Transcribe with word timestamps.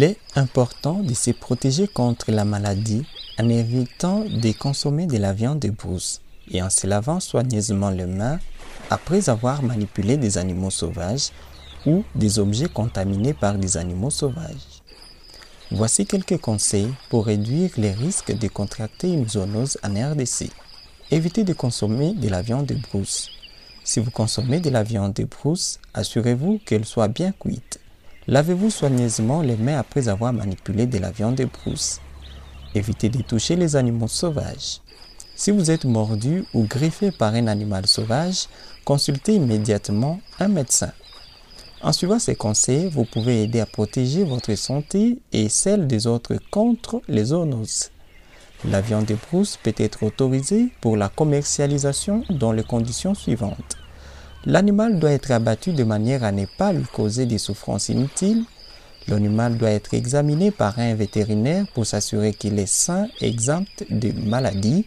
Il 0.00 0.04
est 0.04 0.16
important 0.34 1.00
de 1.00 1.12
se 1.12 1.30
protéger 1.30 1.86
contre 1.86 2.30
la 2.32 2.46
maladie 2.46 3.04
en 3.38 3.50
évitant 3.50 4.24
de 4.24 4.52
consommer 4.52 5.04
de 5.04 5.18
la 5.18 5.34
viande 5.34 5.58
de 5.58 5.68
brousse 5.68 6.22
et 6.50 6.62
en 6.62 6.70
se 6.70 6.86
lavant 6.86 7.20
soigneusement 7.20 7.90
les 7.90 8.06
mains 8.06 8.38
après 8.88 9.28
avoir 9.28 9.62
manipulé 9.62 10.16
des 10.16 10.38
animaux 10.38 10.70
sauvages 10.70 11.32
ou 11.84 12.02
des 12.14 12.38
objets 12.38 12.70
contaminés 12.70 13.34
par 13.34 13.58
des 13.58 13.76
animaux 13.76 14.08
sauvages. 14.08 14.80
Voici 15.70 16.06
quelques 16.06 16.38
conseils 16.38 16.94
pour 17.10 17.26
réduire 17.26 17.72
les 17.76 17.92
risques 17.92 18.32
de 18.34 18.48
contracter 18.48 19.12
une 19.12 19.28
zoonose 19.28 19.76
en 19.84 19.92
RDC. 20.12 20.48
Évitez 21.10 21.44
de 21.44 21.52
consommer 21.52 22.14
de 22.14 22.30
la 22.30 22.40
viande 22.40 22.64
de 22.64 22.76
brousse. 22.76 23.28
Si 23.84 24.00
vous 24.00 24.10
consommez 24.10 24.60
de 24.60 24.70
la 24.70 24.82
viande 24.82 25.12
de 25.12 25.24
brousse, 25.24 25.78
assurez-vous 25.92 26.58
qu'elle 26.64 26.86
soit 26.86 27.08
bien 27.08 27.32
cuite. 27.38 27.80
Lavez-vous 28.26 28.70
soigneusement 28.70 29.40
les 29.40 29.56
mains 29.56 29.78
après 29.78 30.08
avoir 30.08 30.32
manipulé 30.32 30.86
de 30.86 30.98
la 30.98 31.10
viande 31.10 31.36
de 31.36 31.46
brousse. 31.46 32.00
Évitez 32.74 33.08
de 33.08 33.22
toucher 33.22 33.56
les 33.56 33.76
animaux 33.76 34.08
sauvages. 34.08 34.80
Si 35.34 35.50
vous 35.50 35.70
êtes 35.70 35.86
mordu 35.86 36.44
ou 36.52 36.64
griffé 36.64 37.10
par 37.10 37.34
un 37.34 37.46
animal 37.46 37.86
sauvage, 37.86 38.46
consultez 38.84 39.36
immédiatement 39.36 40.20
un 40.38 40.48
médecin. 40.48 40.92
En 41.82 41.92
suivant 41.92 42.18
ces 42.18 42.36
conseils, 42.36 42.90
vous 42.90 43.06
pouvez 43.06 43.42
aider 43.42 43.60
à 43.60 43.66
protéger 43.66 44.22
votre 44.22 44.54
santé 44.54 45.18
et 45.32 45.48
celle 45.48 45.86
des 45.86 46.06
autres 46.06 46.36
contre 46.50 47.00
les 47.08 47.24
zoonoses. 47.24 47.88
La 48.66 48.82
viande 48.82 49.06
de 49.06 49.14
brousse 49.14 49.56
peut 49.56 49.74
être 49.78 50.02
autorisée 50.02 50.68
pour 50.82 50.98
la 50.98 51.08
commercialisation 51.08 52.24
dans 52.28 52.52
les 52.52 52.64
conditions 52.64 53.14
suivantes. 53.14 53.79
L'animal 54.46 54.98
doit 54.98 55.12
être 55.12 55.32
abattu 55.32 55.72
de 55.72 55.84
manière 55.84 56.24
à 56.24 56.32
ne 56.32 56.46
pas 56.46 56.72
lui 56.72 56.84
causer 56.84 57.26
des 57.26 57.36
souffrances 57.36 57.90
inutiles. 57.90 58.44
L'animal 59.06 59.58
doit 59.58 59.70
être 59.70 59.92
examiné 59.92 60.50
par 60.50 60.78
un 60.78 60.94
vétérinaire 60.94 61.66
pour 61.74 61.84
s'assurer 61.84 62.32
qu'il 62.32 62.58
est 62.58 62.64
sain 62.64 63.06
et 63.20 63.28
exempt 63.28 63.84
de 63.90 64.12
maladies. 64.12 64.86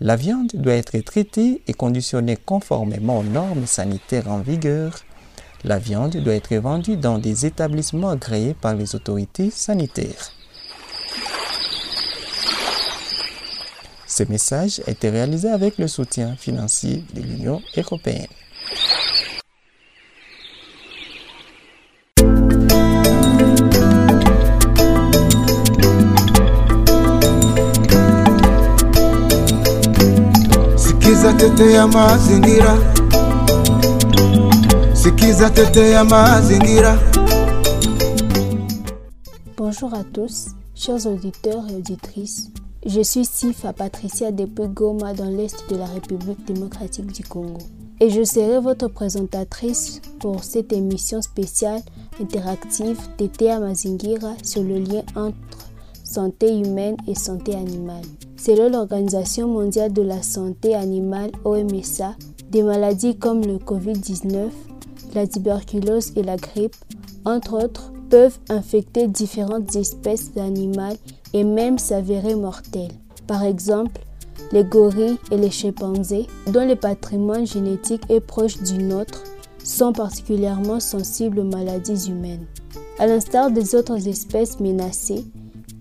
La 0.00 0.16
viande 0.16 0.50
doit 0.54 0.74
être 0.74 0.98
traitée 1.00 1.62
et 1.68 1.72
conditionnée 1.72 2.36
conformément 2.36 3.20
aux 3.20 3.24
normes 3.24 3.66
sanitaires 3.66 4.28
en 4.28 4.40
vigueur. 4.40 4.98
La 5.62 5.78
viande 5.78 6.16
doit 6.16 6.34
être 6.34 6.56
vendue 6.56 6.96
dans 6.96 7.18
des 7.18 7.46
établissements 7.46 8.08
agréés 8.08 8.54
par 8.54 8.74
les 8.74 8.96
autorités 8.96 9.50
sanitaires. 9.50 10.32
Ce 14.06 14.24
message 14.24 14.82
a 14.86 14.90
été 14.90 15.10
réalisé 15.10 15.48
avec 15.48 15.78
le 15.78 15.86
soutien 15.86 16.34
financier 16.34 17.04
de 17.14 17.20
l'Union 17.20 17.62
européenne. 17.76 18.26
Bonjour 39.58 39.92
à 39.92 40.02
tous, 40.04 40.46
chers 40.74 41.06
auditeurs 41.06 41.62
et 41.70 41.74
auditrices. 41.74 42.50
Je 42.86 43.02
suis 43.02 43.26
Sifa 43.26 43.74
Patricia 43.74 44.32
depuis 44.32 44.68
Goma 44.68 45.12
dans 45.12 45.28
l'Est 45.28 45.68
de 45.68 45.76
la 45.76 45.84
République 45.84 46.46
démocratique 46.46 47.12
du 47.12 47.24
Congo. 47.24 47.58
Et 48.00 48.08
je 48.08 48.24
serai 48.24 48.58
votre 48.58 48.88
présentatrice 48.88 50.00
pour 50.18 50.42
cette 50.42 50.72
émission 50.72 51.20
spéciale 51.20 51.82
interactive 52.18 52.98
à 53.50 53.60
Mazingira 53.60 54.32
sur 54.42 54.62
le 54.62 54.78
lien 54.78 55.02
entre 55.14 55.36
santé 56.04 56.58
humaine 56.58 56.96
et 57.06 57.14
santé 57.14 57.54
animale. 57.54 58.06
Selon 58.42 58.70
l'Organisation 58.70 59.48
mondiale 59.48 59.92
de 59.92 60.00
la 60.00 60.22
santé 60.22 60.74
animale 60.74 61.30
OMSA, 61.44 62.14
des 62.50 62.62
maladies 62.62 63.18
comme 63.18 63.42
le 63.42 63.58
Covid-19, 63.58 64.48
la 65.14 65.26
tuberculose 65.26 66.12
et 66.16 66.22
la 66.22 66.38
grippe, 66.38 66.74
entre 67.26 67.62
autres, 67.62 67.92
peuvent 68.08 68.38
infecter 68.48 69.08
différentes 69.08 69.76
espèces 69.76 70.32
d'animaux 70.32 70.96
et 71.34 71.44
même 71.44 71.78
s'avérer 71.78 72.34
mortelles. 72.34 72.94
Par 73.26 73.44
exemple, 73.44 74.00
les 74.52 74.64
gorilles 74.64 75.18
et 75.30 75.36
les 75.36 75.50
chimpanzés, 75.50 76.26
dont 76.46 76.66
le 76.66 76.76
patrimoine 76.76 77.46
génétique 77.46 78.04
est 78.08 78.20
proche 78.20 78.56
du 78.62 78.82
nôtre, 78.82 79.22
sont 79.62 79.92
particulièrement 79.92 80.80
sensibles 80.80 81.40
aux 81.40 81.44
maladies 81.44 82.08
humaines. 82.08 82.46
À 82.98 83.06
l'instar 83.06 83.50
des 83.50 83.74
autres 83.74 84.08
espèces 84.08 84.60
menacées, 84.60 85.26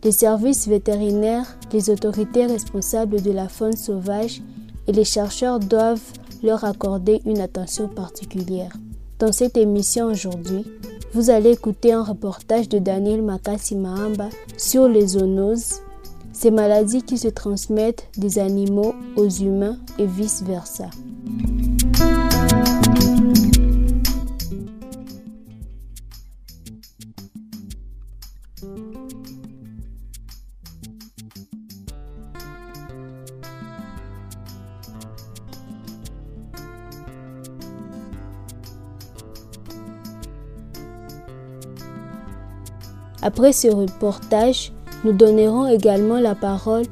les 0.04 0.12
services 0.12 0.68
vétérinaires, 0.68 1.58
les 1.74 1.90
autorités 1.90 2.46
responsables 2.46 3.22
de 3.22 3.32
la 3.32 3.50
faune 3.50 3.76
sauvage 3.76 4.42
et 4.88 4.92
les 4.92 5.04
chercheurs 5.04 5.60
doivent 5.60 6.14
leur 6.42 6.64
accorder 6.64 7.22
une 7.26 7.42
attention 7.42 7.88
particulière. 7.90 8.72
Dans 9.20 9.34
cette 9.34 9.58
émission 9.58 10.06
aujourd'hui, 10.06 10.66
vous 11.14 11.30
allez 11.30 11.52
écouter 11.52 11.92
un 11.92 12.04
reportage 12.04 12.70
de 12.70 12.80
Daniel 12.80 13.22
Makasi 13.22 13.76
Mahamba 13.76 14.30
sur 14.58 14.88
les 14.88 15.08
zoonoses, 15.08 15.82
ces 16.32 16.52
maladies 16.52 17.02
qui 17.02 17.18
se 17.18 17.28
transmettent 17.28 18.08
des 18.18 18.40
animaux 18.40 18.96
aux 19.18 19.30
humains 19.30 19.78
et 19.98 20.06
vice-versa. 20.06 20.90
Après 43.22 43.52
ce 43.52 43.68
reportage, 43.68 44.72
nous 45.04 45.12
donnerons 45.12 45.68
également 45.68 46.20
la 46.20 46.36
parole 46.36 46.86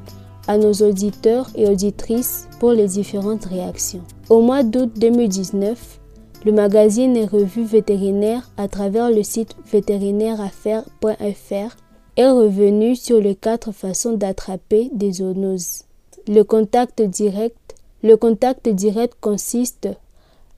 à 0.48 0.58
nos 0.58 0.74
auditeurs 0.74 1.48
et 1.56 1.68
auditrices 1.68 2.50
pour 2.60 2.72
les 2.72 2.88
différentes 2.88 3.46
réactions. 3.46 4.02
Au 4.30 4.42
mois 4.42 4.64
d'août 4.64 4.92
2019, 4.98 6.00
le 6.46 6.52
magazine 6.52 7.16
et 7.18 7.26
revue 7.26 7.64
vétérinaire 7.64 8.50
à 8.58 8.68
travers 8.68 9.10
le 9.10 9.24
site 9.24 9.56
vétérinaire-affaires.fr 9.72 11.78
est 12.18 12.30
revenu 12.30 12.96
sur 12.96 13.20
les 13.20 13.34
quatre 13.36 13.72
façons 13.72 14.14
d'attraper 14.14 14.92
des 14.94 15.14
zoonoses. 15.14 15.84
Le 16.28 16.44
contact 16.44 17.02
direct. 17.02 17.56
Le 18.04 18.16
contact 18.16 18.70
direct 18.70 19.16
consiste 19.20 19.90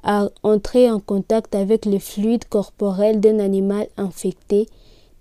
à 0.04 0.28
entrer 0.44 0.92
en 0.92 1.00
contact 1.00 1.56
avec 1.56 1.86
le 1.86 2.00
fluide 2.00 2.46
corporel 2.46 3.20
d'un 3.20 3.40
animal 3.40 3.88
infecté 3.98 4.68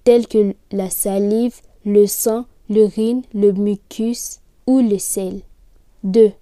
tels 0.04 0.26
que 0.26 0.54
la 0.72 0.90
salive, 0.90 1.60
le 1.84 2.06
sang, 2.06 2.46
l'urine, 2.68 3.22
le 3.34 3.52
mucus 3.52 4.40
ou 4.66 4.80
le 4.80 4.98
sel. 4.98 5.42
2. 6.04 6.32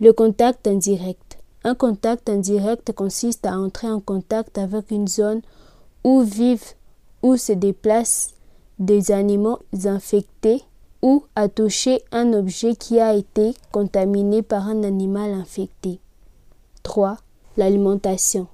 Le 0.00 0.12
contact 0.12 0.66
indirect. 0.66 1.38
Un 1.64 1.74
contact 1.74 2.28
indirect 2.28 2.92
consiste 2.92 3.46
à 3.46 3.58
entrer 3.58 3.90
en 3.90 4.00
contact 4.00 4.58
avec 4.58 4.90
une 4.90 5.08
zone 5.08 5.42
où 6.04 6.22
vivent 6.22 6.74
ou 7.22 7.36
se 7.36 7.52
déplacent 7.52 8.34
des 8.78 9.10
animaux 9.10 9.58
infectés 9.84 10.62
ou 11.02 11.24
à 11.34 11.48
toucher 11.48 12.02
un 12.12 12.32
objet 12.32 12.74
qui 12.74 13.00
a 13.00 13.14
été 13.14 13.54
contaminé 13.72 14.42
par 14.42 14.68
un 14.68 14.82
animal 14.82 15.32
infecté. 15.32 16.00
3. 16.82 17.16
L'alimentation. 17.56 18.46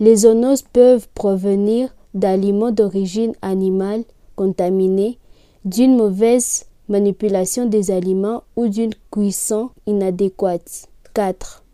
Les 0.00 0.18
zoonoses 0.18 0.62
peuvent 0.62 1.08
provenir 1.14 1.90
d'aliments 2.14 2.70
d'origine 2.70 3.34
animale 3.42 4.04
contaminés, 4.36 5.18
d'une 5.64 5.96
mauvaise 5.96 6.66
manipulation 6.88 7.66
des 7.66 7.90
aliments 7.90 8.42
ou 8.56 8.68
d'une 8.68 8.94
cuisson 9.10 9.70
inadéquate. 9.86 10.88
4. 11.14 11.64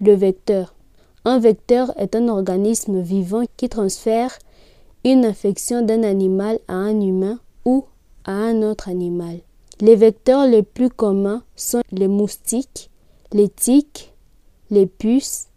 Le 0.00 0.14
vecteur. 0.14 0.74
Un 1.24 1.38
vecteur 1.38 1.92
est 1.98 2.14
un 2.14 2.28
organisme 2.28 3.00
vivant 3.00 3.44
qui 3.56 3.68
transfère 3.68 4.38
une 5.04 5.24
infection 5.24 5.82
d'un 5.82 6.02
animal 6.02 6.58
à 6.68 6.74
un 6.74 7.00
humain 7.00 7.38
ou 7.64 7.84
à 8.24 8.32
un 8.32 8.62
autre 8.62 8.88
animal. 8.88 9.40
Les 9.80 9.96
vecteurs 9.96 10.46
les 10.46 10.62
plus 10.62 10.90
communs 10.90 11.42
sont 11.56 11.82
les 11.90 12.08
moustiques, 12.08 12.90
les 13.32 13.48
tiques, 13.48 14.12
les 14.70 14.86
puces 14.86 15.48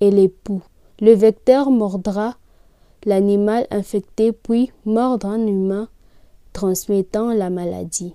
et 0.00 0.10
les 0.10 0.28
poux. 0.28 0.62
Le 1.00 1.12
vecteur 1.12 1.70
mordra 1.70 2.36
l'animal 3.06 3.66
infecté 3.70 4.32
puis 4.32 4.72
mordre 4.84 5.26
un 5.26 5.46
humain 5.46 5.88
transmettant 6.52 7.32
la 7.32 7.50
maladie. 7.50 8.14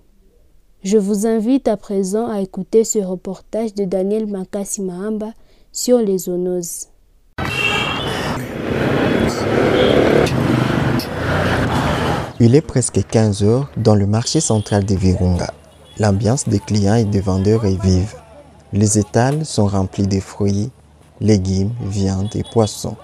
Je 0.84 0.98
vous 0.98 1.26
invite 1.26 1.68
à 1.68 1.76
présent 1.76 2.30
à 2.30 2.42
écouter 2.42 2.84
ce 2.84 3.00
reportage 3.00 3.74
de 3.74 3.84
Daniel 3.84 4.28
Makasi 4.28 4.82
Mahamba 4.82 5.34
sur 5.72 5.98
les 6.00 6.18
zoonoses. 6.20 6.88
Il 12.40 12.54
est 12.54 12.62
presque 12.62 13.02
15 13.08 13.44
heures 13.44 13.72
dans 13.78 13.96
le 13.96 14.06
marché 14.06 14.40
central 14.40 14.86
de 14.86 14.94
Virunga. 14.94 15.52
L'ambiance 15.98 16.48
des 16.48 16.60
clients 16.60 16.94
et 16.94 17.04
des 17.04 17.20
vendeurs 17.20 17.66
est 17.66 17.82
vive. 17.82 18.14
Les 18.74 19.00
étals 19.00 19.44
sont 19.44 19.66
remplis 19.66 20.06
de 20.06 20.20
fruits, 20.20 20.70
légumes, 21.20 21.72
viandes 21.82 22.36
et 22.36 22.44
poissons. 22.54 22.96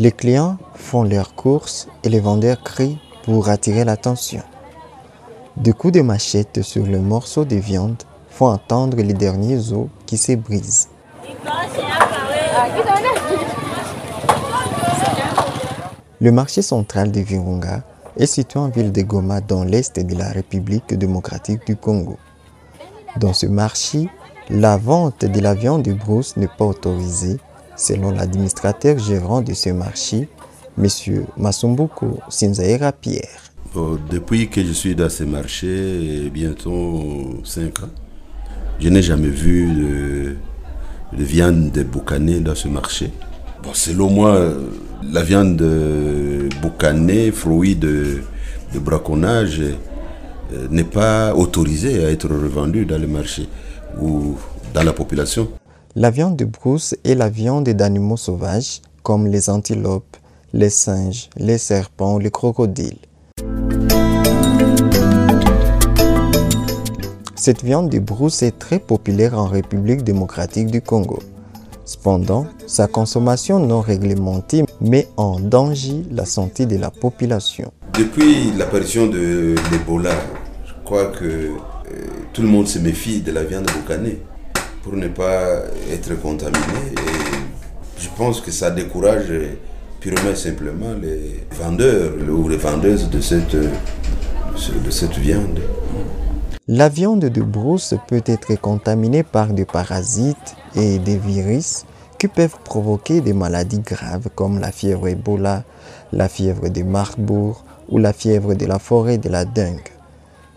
Les 0.00 0.12
clients 0.12 0.56
font 0.76 1.02
leurs 1.02 1.34
courses 1.34 1.86
et 2.04 2.08
les 2.08 2.20
vendeurs 2.20 2.62
crient 2.62 2.98
pour 3.22 3.50
attirer 3.50 3.84
l'attention. 3.84 4.40
Des 5.58 5.74
coups 5.74 5.92
de 5.92 6.00
machette 6.00 6.62
sur 6.62 6.86
le 6.86 7.00
morceau 7.00 7.44
de 7.44 7.56
viande 7.56 8.02
font 8.30 8.46
entendre 8.46 8.96
les 8.96 9.12
derniers 9.12 9.74
os 9.74 9.88
qui 10.06 10.16
se 10.16 10.32
brisent. 10.32 10.88
Le 16.18 16.32
marché 16.32 16.62
central 16.62 17.12
de 17.12 17.20
Virunga 17.20 17.82
est 18.16 18.24
situé 18.24 18.58
en 18.58 18.70
ville 18.70 18.92
de 18.92 19.02
Goma 19.02 19.42
dans 19.42 19.64
l'est 19.64 20.00
de 20.00 20.14
la 20.16 20.30
République 20.30 20.94
démocratique 20.94 21.66
du 21.66 21.76
Congo. 21.76 22.16
Dans 23.18 23.34
ce 23.34 23.44
marché, 23.44 24.08
la 24.48 24.78
vente 24.78 25.26
de 25.26 25.40
la 25.40 25.52
viande 25.52 25.82
de 25.82 25.92
brousse 25.92 26.38
n'est 26.38 26.48
pas 26.48 26.64
autorisée, 26.64 27.36
selon 27.80 28.10
l'administrateur 28.10 28.98
gérant 28.98 29.40
de 29.40 29.54
ce 29.54 29.70
marché, 29.70 30.28
M. 30.78 30.86
Masumbuko 31.36 32.18
Sinzaera 32.28 32.92
Pierre. 32.92 33.52
Depuis 34.10 34.48
que 34.48 34.62
je 34.62 34.72
suis 34.72 34.94
dans 34.94 35.08
ce 35.08 35.24
marché, 35.24 36.30
bientôt 36.32 37.40
5 37.44 37.80
ans, 37.84 37.90
je 38.78 38.88
n'ai 38.88 39.02
jamais 39.02 39.28
vu 39.28 39.72
de, 39.72 40.36
de 41.16 41.24
viande 41.24 41.70
dans 41.70 42.54
ce 42.54 42.68
marché. 42.68 43.10
Selon 43.72 44.10
moi, 44.10 44.52
la 45.10 45.22
viande 45.22 45.56
de 45.56 46.48
boucané, 46.60 47.30
fruit 47.30 47.76
de, 47.76 48.20
braconnage, 48.74 49.60
euh, 49.60 50.66
n'est 50.70 50.84
pas 50.84 51.34
autorisée 51.34 52.04
à 52.04 52.10
être 52.10 52.28
revendue 52.28 52.84
dans 52.84 52.98
le 52.98 53.06
marché 53.06 53.48
ou 54.00 54.36
dans 54.74 54.82
la 54.82 54.92
population. 54.92 55.48
La 55.96 56.12
viande 56.12 56.36
de 56.36 56.44
brousse 56.44 56.94
est 57.02 57.16
la 57.16 57.28
viande 57.28 57.68
d'animaux 57.68 58.16
sauvages 58.16 58.80
comme 59.02 59.26
les 59.26 59.50
antilopes, 59.50 60.16
les 60.52 60.70
singes, 60.70 61.28
les 61.36 61.58
serpents, 61.58 62.16
les 62.18 62.30
crocodiles. 62.30 62.98
Cette 67.34 67.64
viande 67.64 67.88
de 67.90 67.98
brousse 67.98 68.44
est 68.44 68.56
très 68.56 68.78
populaire 68.78 69.36
en 69.36 69.46
République 69.46 70.04
démocratique 70.04 70.68
du 70.68 70.80
Congo. 70.80 71.18
Cependant, 71.84 72.46
sa 72.68 72.86
consommation 72.86 73.58
non 73.58 73.80
réglementée 73.80 74.62
met 74.80 75.08
en 75.16 75.40
danger 75.40 76.04
la 76.12 76.24
santé 76.24 76.66
de 76.66 76.76
la 76.76 76.92
population. 76.92 77.72
Depuis 77.98 78.52
l'apparition 78.56 79.08
de 79.08 79.56
l'Ebola, 79.72 80.14
je 80.64 80.72
crois 80.84 81.06
que 81.06 81.24
euh, 81.24 81.50
tout 82.32 82.42
le 82.42 82.48
monde 82.48 82.68
se 82.68 82.78
méfie 82.78 83.22
de 83.22 83.32
la 83.32 83.42
viande 83.42 83.66
boucanée 83.66 84.20
ne 84.96 85.08
pas 85.08 85.62
être 85.90 86.20
contaminé. 86.20 86.92
Et 86.92 88.00
je 88.00 88.08
pense 88.16 88.40
que 88.40 88.50
ça 88.50 88.70
décourage 88.70 89.32
purement 90.00 90.30
et 90.30 90.36
simplement 90.36 90.94
les 91.00 91.46
vendeurs 91.52 92.12
ou 92.28 92.48
les 92.48 92.56
vendeuses 92.56 93.10
de 93.10 93.20
cette, 93.20 93.54
de 93.56 94.90
cette 94.90 95.18
viande. 95.18 95.60
La 96.68 96.88
viande 96.88 97.24
de 97.24 97.42
brousse 97.42 97.94
peut 98.08 98.22
être 98.26 98.54
contaminée 98.60 99.22
par 99.22 99.48
des 99.48 99.64
parasites 99.64 100.54
et 100.76 100.98
des 100.98 101.16
virus 101.18 101.84
qui 102.18 102.28
peuvent 102.28 102.58
provoquer 102.64 103.20
des 103.20 103.32
maladies 103.32 103.80
graves 103.80 104.28
comme 104.34 104.60
la 104.60 104.70
fièvre 104.70 105.08
Ebola, 105.08 105.64
la 106.12 106.28
fièvre 106.28 106.68
de 106.68 106.82
Marburg 106.82 107.64
ou 107.88 107.98
la 107.98 108.12
fièvre 108.12 108.54
de 108.54 108.66
la 108.66 108.78
forêt 108.78 109.18
de 109.18 109.28
la 109.28 109.44
dengue. 109.44 109.88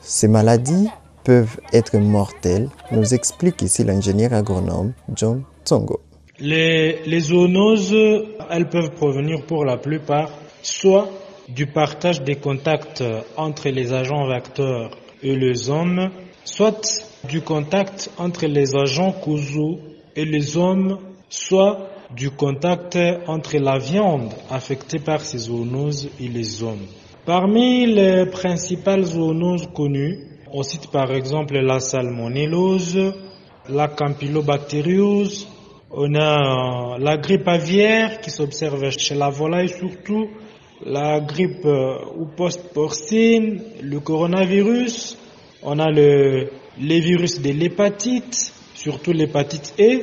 Ces 0.01 0.27
maladies 0.27 0.89
peuvent 1.23 1.59
être 1.71 1.97
mortelles, 1.97 2.69
nous 2.91 3.13
explique 3.13 3.61
ici 3.61 3.83
l'ingénieur 3.83 4.33
agronome 4.33 4.93
John 5.15 5.43
Tsongo. 5.65 5.99
Les, 6.39 6.99
les 7.05 7.19
zoonoses, 7.19 7.95
elles 8.49 8.69
peuvent 8.69 8.91
provenir 8.91 9.45
pour 9.45 9.65
la 9.65 9.77
plupart 9.77 10.29
soit 10.61 11.09
du 11.49 11.67
partage 11.67 12.23
des 12.23 12.35
contacts 12.35 13.03
entre 13.37 13.69
les 13.69 13.93
agents 13.93 14.27
vecteurs 14.27 14.91
et 15.21 15.35
les 15.35 15.69
hommes, 15.69 16.09
soit 16.43 16.81
du 17.29 17.41
contact 17.41 18.09
entre 18.17 18.45
les 18.47 18.75
agents 18.75 19.11
causaux 19.11 19.79
et 20.15 20.25
les 20.25 20.57
hommes, 20.57 20.97
soit 21.29 21.89
du 22.15 22.29
contact 22.29 22.97
entre 23.27 23.57
la 23.57 23.77
viande 23.77 24.33
affectée 24.49 24.99
par 24.99 25.21
ces 25.21 25.37
zoonoses 25.37 26.09
et 26.19 26.27
les 26.27 26.63
hommes. 26.63 26.85
Parmi 27.25 27.85
les 27.85 28.25
principales 28.25 29.05
zoonoses 29.05 29.69
connues, 29.73 30.32
on 30.53 30.61
cite 30.61 30.91
par 30.91 31.11
exemple 31.11 31.57
la 31.59 31.79
salmonellose, 31.79 33.13
la 33.69 33.87
campylobacteriose, 33.87 35.47
on 35.89 36.13
a 36.15 36.97
la 36.99 37.17
grippe 37.17 37.47
aviaire 37.47 38.21
qui 38.21 38.29
s'observe 38.29 38.91
chez 38.91 39.15
la 39.15 39.29
volaille 39.29 39.69
surtout, 39.69 40.29
la 40.85 41.19
grippe 41.21 41.65
ou 41.65 42.25
post-porcine, 42.37 43.63
le 43.81 43.99
coronavirus, 43.99 45.17
on 45.63 45.79
a 45.79 45.89
le, 45.89 46.51
les 46.79 46.99
virus 46.99 47.41
de 47.41 47.49
l'hépatite, 47.49 48.53
surtout 48.75 49.11
l'hépatite 49.11 49.73
E, 49.79 50.01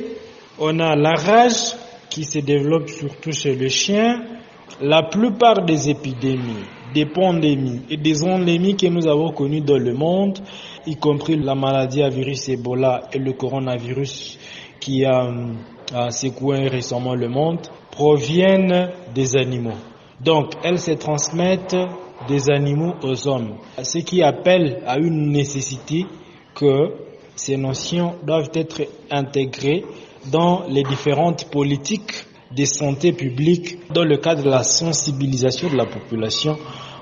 on 0.59 0.79
a 0.79 0.95
la 0.97 1.13
rage 1.13 1.75
qui 2.09 2.25
se 2.25 2.39
développe 2.39 2.89
surtout 2.89 3.31
chez 3.31 3.55
le 3.55 3.69
chien, 3.69 4.21
la 4.81 5.03
plupart 5.03 5.63
des 5.63 5.89
épidémies, 5.89 6.65
des 6.93 7.05
pandémies 7.05 7.81
et 7.89 7.97
des 7.97 8.23
endémies 8.23 8.75
que 8.75 8.87
nous 8.87 9.07
avons 9.07 9.31
connues 9.31 9.61
dans 9.61 9.77
le 9.77 9.93
monde, 9.93 10.39
y 10.85 10.95
compris 10.95 11.37
la 11.37 11.55
maladie 11.55 12.01
à 12.01 12.09
virus 12.09 12.49
Ebola 12.49 13.03
et 13.13 13.19
le 13.19 13.33
coronavirus 13.33 14.37
qui 14.79 15.05
a, 15.05 15.29
a 15.93 16.11
secoué 16.11 16.67
récemment 16.67 17.15
le 17.15 17.29
monde, 17.29 17.59
proviennent 17.91 18.89
des 19.13 19.35
animaux. 19.37 19.77
Donc, 20.19 20.53
elles 20.63 20.79
se 20.79 20.91
transmettent 20.91 21.75
des 22.27 22.49
animaux 22.51 22.93
aux 23.03 23.27
hommes, 23.27 23.55
ce 23.81 23.97
qui 23.99 24.21
appelle 24.21 24.81
à 24.85 24.97
une 24.97 25.31
nécessité 25.31 26.05
que 26.53 26.93
ces 27.35 27.57
notions 27.57 28.15
doivent 28.23 28.51
être 28.53 28.81
intégrées 29.09 29.83
dans 30.31 30.63
les 30.69 30.83
différentes 30.83 31.49
politiques 31.49 32.25
de 32.55 32.65
santé 32.65 33.13
publique 33.13 33.79
dans 33.93 34.03
le 34.03 34.17
cadre 34.17 34.43
de 34.43 34.49
la 34.49 34.63
sensibilisation 34.63 35.69
de 35.69 35.75
la 35.75 35.85
population 35.85 36.57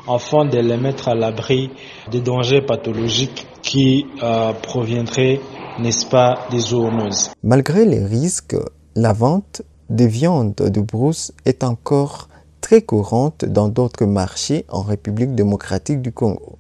afin 0.07 0.45
de 0.45 0.57
les 0.57 0.77
mettre 0.77 1.07
à 1.09 1.15
l'abri 1.15 1.69
des 2.11 2.19
dangers 2.21 2.61
pathologiques 2.61 3.47
qui 3.61 4.05
euh, 4.23 4.53
proviendraient, 4.53 5.39
n'est-ce 5.79 6.05
pas, 6.05 6.47
des 6.51 6.59
zoonoses. 6.59 7.31
Malgré 7.43 7.85
les 7.85 8.03
risques, 8.05 8.55
la 8.95 9.13
vente 9.13 9.61
de 9.89 10.05
viande 10.05 10.55
de 10.55 10.81
brousse 10.81 11.31
est 11.45 11.63
encore 11.63 12.29
très 12.61 12.81
courante 12.81 13.45
dans 13.45 13.67
d'autres 13.69 14.05
marchés 14.05 14.65
en 14.69 14.81
République 14.81 15.35
démocratique 15.35 16.01
du 16.01 16.11
Congo. 16.11 16.57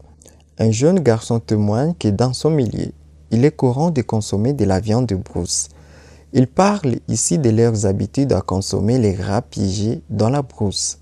Un 0.57 0.71
jeune 0.71 0.99
garçon 0.99 1.39
témoigne 1.39 1.93
que 1.97 2.07
dans 2.07 2.33
son 2.33 2.49
milieu, 2.49 2.91
il 3.31 3.45
est 3.45 3.55
courant 3.55 3.91
de 3.91 4.01
consommer 4.01 4.53
de 4.53 4.65
la 4.65 4.79
viande 4.79 5.05
de 5.05 5.15
brousse. 5.15 5.69
Il 6.33 6.47
parle 6.47 6.95
ici 7.07 7.39
de 7.39 7.49
leurs 7.49 7.85
habitudes 7.85 8.33
à 8.33 8.41
consommer 8.41 8.99
les 8.99 9.15
rats 9.15 9.41
piégés 9.41 10.01
dans 10.09 10.29
la 10.29 10.41
brousse. 10.43 10.99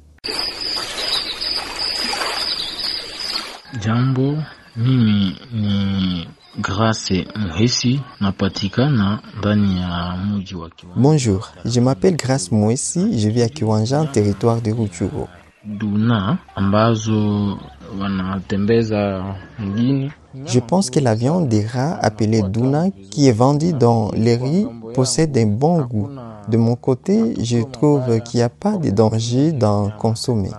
Jambo, 3.82 4.36
mimi 4.78 5.36
ni 5.54 6.28
Grace 6.60 7.12
Muhesi, 7.36 8.02
napatikana 8.22 9.20
ndani 9.40 9.82
ya 9.82 10.18
mji 10.18 10.56
wa 10.56 10.70
Kiwanja. 10.70 11.02
Bonjour, 11.02 11.52
je 11.66 11.80
m'appelle 11.82 12.16
Grace 12.16 12.52
Mwesi, 12.52 13.20
je 13.20 13.30
vis 13.30 13.44
à 13.44 13.50
Kiwanja, 13.50 14.02
en 14.02 14.06
territoire 14.08 14.62
de 14.62 14.72
Rutshuru. 14.72 15.28
Duna 15.66 16.38
ambazo 16.56 17.58
wanatembeza 18.02 19.24
mjini 19.60 20.12
Je 20.46 20.60
pense 20.60 20.90
que 20.90 21.00
la 21.00 21.16
viande 21.16 21.48
des 21.48 21.66
rats 21.66 21.98
appelée 22.02 22.42
Duna, 22.42 22.90
qui 23.12 23.28
est 23.28 23.32
vendue 23.32 23.74
dans 23.74 24.12
les 24.14 24.36
riz, 24.36 24.68
possède 24.94 25.38
un 25.38 25.46
bon 25.46 25.82
goût. 25.82 26.10
De 26.48 26.58
mon 26.58 26.76
côté, 26.76 27.34
je 27.44 27.60
trouve 27.60 28.22
qu'il 28.22 28.40
n'y 28.40 28.44
a 28.44 28.50
pas 28.50 28.78
de 28.78 28.90
danger 28.90 29.52
d'en 29.52 29.90
consommer. 29.90 30.52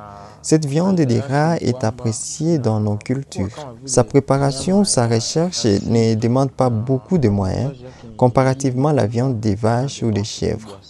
Cette 0.43 0.67
viande 0.67 1.01
des 1.01 1.21
rats 1.21 1.57
est 1.57 1.85
appréciée 1.85 2.59
dans 2.59 2.81
nos 2.81 2.97
cultures. 2.97 3.75
Sa 3.85 4.05
préparation, 4.05 4.85
sa 4.85 5.07
recherche 5.07 5.65
ne 5.65 6.15
demande 6.15 6.51
pas 6.51 6.71
beaucoup 6.71 7.19
de 7.19 7.29
moyens 7.29 7.73
comparativement 8.17 8.89
à 8.89 8.93
la 8.93 9.07
viande 9.07 9.41
des 9.41 9.55
vaches 9.55 10.03
ou 10.03 10.11
des 10.11 10.25
chèvres. 10.25 10.81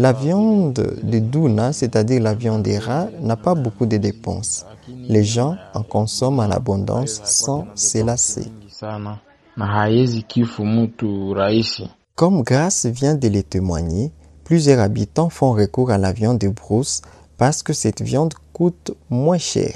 La 0.00 0.12
viande 0.12 0.74
de 1.02 1.18
Duna, 1.18 1.72
c'est-à-dire 1.72 2.22
la 2.22 2.32
viande 2.32 2.62
des 2.62 2.78
rats, 2.78 3.08
n'a 3.20 3.34
pas 3.34 3.56
beaucoup 3.56 3.84
de 3.84 3.96
dépenses. 3.96 4.64
Les 5.08 5.24
gens 5.24 5.56
en 5.74 5.82
consomment 5.82 6.38
en 6.38 6.50
abondance 6.52 7.20
sans 7.24 7.66
se 7.74 7.98
lasser. 8.04 8.46
sana 8.68 9.18
na 9.56 9.66
haiwezi 9.66 10.22
kifu 10.22 10.64
mtu 10.64 11.34
rahisi. 11.34 11.90
Comme 12.14 12.42
Grace 12.44 12.86
vient 12.86 13.16
de 13.16 13.26
le 13.26 13.42
témoigner, 13.42 14.12
plusieurs 14.44 14.78
habitants 14.78 15.30
font 15.30 15.50
recours 15.52 15.90
à 15.90 15.98
la 15.98 16.12
viande 16.12 16.38
de 16.38 16.48
brousse 16.48 17.02
parce 17.36 17.64
que 17.64 17.72
cette 17.72 18.00
viande 18.00 18.34
coûte 18.52 18.92
moins 19.10 19.38
cher. 19.38 19.74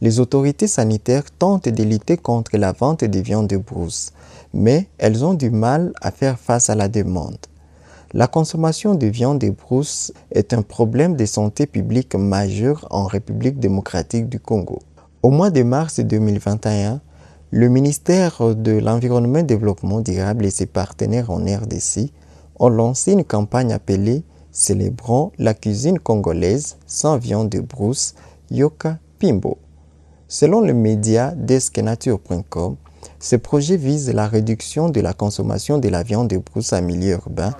Les 0.00 0.20
autorités 0.20 0.68
sanitaires 0.68 1.28
tentent 1.36 1.68
de 1.68 1.82
lutter 1.82 2.16
contre 2.16 2.56
la 2.56 2.70
vente 2.70 3.02
de 3.02 3.18
viande 3.18 3.48
de 3.48 3.56
brousse, 3.56 4.12
mais 4.54 4.86
elles 4.98 5.24
ont 5.24 5.34
du 5.34 5.50
mal 5.50 5.92
à 6.00 6.12
faire 6.12 6.38
face 6.38 6.70
à 6.70 6.76
la 6.76 6.86
demande. 6.86 7.47
La 8.14 8.26
consommation 8.26 8.94
de 8.94 9.06
viande 9.06 9.38
de 9.38 9.50
brousse 9.50 10.14
est 10.32 10.54
un 10.54 10.62
problème 10.62 11.14
de 11.14 11.26
santé 11.26 11.66
publique 11.66 12.14
majeur 12.14 12.86
en 12.88 13.04
République 13.04 13.58
démocratique 13.58 14.30
du 14.30 14.40
Congo. 14.40 14.78
Au 15.22 15.28
mois 15.28 15.50
de 15.50 15.62
mars 15.62 16.00
2021, 16.00 17.02
le 17.50 17.68
ministère 17.68 18.54
de 18.54 18.72
l'Environnement 18.72 19.40
et 19.40 19.42
Développement 19.42 20.00
durable 20.00 20.46
et 20.46 20.50
ses 20.50 20.64
partenaires 20.64 21.30
en 21.30 21.44
RDC 21.44 22.10
ont 22.58 22.70
lancé 22.70 23.12
une 23.12 23.24
campagne 23.24 23.74
appelée 23.74 24.22
Célébrons 24.52 25.32
la 25.38 25.52
cuisine 25.52 25.98
congolaise 25.98 26.78
sans 26.86 27.18
viande 27.18 27.50
de 27.50 27.60
brousse, 27.60 28.14
Yoka 28.50 28.98
Pimbo. 29.18 29.58
Selon 30.28 30.62
le 30.62 30.72
média 30.72 31.34
deskenature.com, 31.36 32.76
ce 33.20 33.36
projet 33.36 33.76
vise 33.76 34.12
la 34.12 34.26
réduction 34.26 34.88
de 34.88 35.00
la 35.00 35.12
consommation 35.12 35.78
de 35.78 35.88
la 35.88 36.02
viande 36.02 36.28
de 36.28 36.38
brousse 36.38 36.72
à 36.72 36.80
milieu 36.80 37.12
urbain 37.12 37.54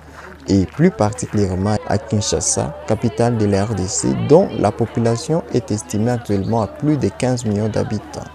et 0.47 0.65
plus 0.65 0.91
particulièrement 0.91 1.75
à 1.87 1.97
Kinshasa, 1.97 2.75
capitale 2.87 3.37
de 3.37 3.45
la 3.45 3.65
RDC, 3.65 4.27
dont 4.27 4.47
la 4.57 4.71
population 4.71 5.43
est 5.53 5.71
estimée 5.71 6.11
actuellement 6.11 6.61
à 6.61 6.67
plus 6.67 6.97
de 6.97 7.09
15 7.09 7.45
millions 7.45 7.69
d'habitants. 7.69 8.25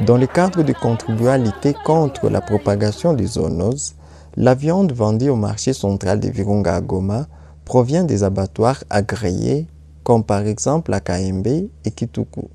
Dans 0.00 0.16
le 0.16 0.26
cadre 0.26 0.62
de 0.62 0.72
contribuer 0.72 1.30
à 1.30 1.38
lutter 1.38 1.74
contre 1.84 2.28
la 2.28 2.40
propagation 2.40 3.12
des 3.12 3.26
zoonoses, 3.26 3.94
la 4.36 4.54
viande 4.54 4.92
vendue 4.92 5.28
au 5.28 5.36
marché 5.36 5.72
central 5.72 6.18
de 6.20 6.28
Virunga 6.28 6.76
à 6.76 6.80
Goma 6.80 7.26
provient 7.64 8.04
des 8.04 8.24
abattoirs 8.24 8.82
agréés 8.88 9.66
comme 10.02 10.24
par 10.24 10.40
exemple 10.40 10.90
la 10.90 11.00
KMB 11.00 11.46
et 11.46 11.90
Kituku. 11.90 12.48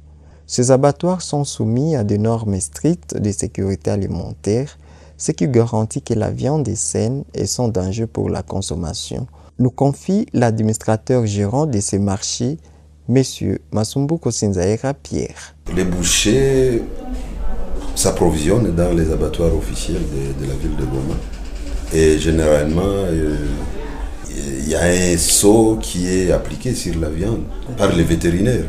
Ces 0.46 0.72
abattoirs 0.72 1.22
sont 1.22 1.44
soumis 1.44 1.96
à 1.96 2.04
des 2.04 2.18
normes 2.18 2.60
strictes 2.60 3.18
de 3.18 3.32
sécurité 3.32 3.92
alimentaire, 3.92 4.78
ce 5.18 5.32
qui 5.32 5.48
garantit 5.48 6.02
que 6.02 6.14
la 6.14 6.30
viande 6.30 6.68
est 6.68 6.76
saine 6.76 7.24
et 7.34 7.46
sans 7.46 7.68
danger 7.68 8.06
pour 8.06 8.30
la 8.30 8.44
consommation. 8.44 9.28
Nous 9.60 9.72
confie 9.72 10.28
l'administrateur 10.34 11.26
gérant 11.26 11.66
de 11.66 11.80
ces 11.80 11.98
marchés, 11.98 12.58
M. 13.10 13.24
Masumbuko 13.72 14.30
Sinzaera 14.30 14.94
Pierre. 14.94 15.56
Les 15.76 15.84
bouchers 15.84 16.84
s'approvisionnent 17.96 18.76
dans 18.76 18.94
les 18.94 19.12
abattoirs 19.12 19.56
officiels 19.56 20.04
de, 20.40 20.46
la 20.46 20.54
ville 20.54 20.76
de 20.76 20.86
Goma. 20.86 21.16
Et 21.94 22.20
généralement, 22.20 22.84
euh, 22.84 23.38
il 24.30 24.70
y 24.70 24.76
a 24.76 24.84
un 24.84 25.18
saut 25.18 25.80
qui 25.82 26.08
est 26.08 26.32
appliqué 26.32 26.76
sur 26.76 27.00
la 27.00 27.10
viande 27.10 27.44
par 27.78 27.96
les 27.96 28.04
vétérinaires 28.04 28.66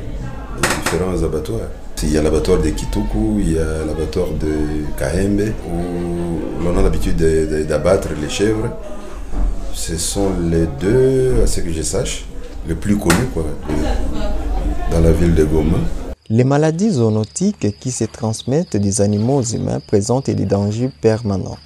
des 0.62 0.68
différents 0.82 1.22
abattoirs. 1.22 1.68
Il 2.02 2.12
y 2.12 2.16
a 2.18 2.22
l'abattoir 2.22 2.58
de 2.62 2.70
Kituku, 2.70 3.38
il 3.40 3.52
y 3.54 3.58
a 3.58 3.84
l'abattoir 3.84 4.28
de 4.40 4.52
Kahembe, 4.96 5.52
où 5.68 6.62
l'on 6.64 6.78
a 6.78 6.82
l'habitude 6.82 7.16
de- 7.16 7.46
de- 7.50 7.64
d'abattre 7.64 8.08
les 8.20 8.28
chèvres. 8.28 8.70
Ce 9.74 9.96
sont 9.96 10.30
les 10.50 10.66
deux, 10.80 11.42
à 11.42 11.46
ce 11.46 11.60
que 11.60 11.72
je 11.72 11.82
sache, 11.82 12.24
les 12.68 12.74
plus 12.74 12.96
connus 12.96 13.28
dans 14.92 15.00
la 15.00 15.12
ville 15.12 15.34
de 15.34 15.44
Goma. 15.44 15.78
Les 16.30 16.44
maladies 16.44 16.90
zoonotiques 16.92 17.78
qui 17.80 17.90
se 17.90 18.04
transmettent 18.04 18.76
des 18.76 19.00
animaux 19.00 19.38
aux 19.38 19.42
humains 19.42 19.80
présentent 19.86 20.30
des 20.30 20.44
dangers 20.46 20.90
permanents. 21.00 21.58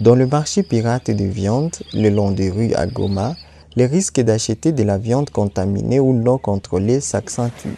Dans 0.00 0.14
le 0.14 0.26
marché 0.26 0.62
pirate 0.62 1.10
de 1.10 1.24
viande, 1.24 1.74
le 1.92 2.08
long 2.08 2.30
des 2.30 2.50
rues 2.50 2.72
à 2.74 2.86
Goma, 2.86 3.34
les 3.76 3.86
risques 3.86 4.20
d'acheter 4.20 4.72
de 4.72 4.82
la 4.84 4.96
viande 4.98 5.30
contaminée 5.30 6.00
ou 6.00 6.12
non 6.12 6.38
contrôlée 6.38 7.00
s'accentuent. 7.00 7.76